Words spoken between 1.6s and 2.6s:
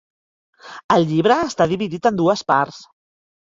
dividit en dues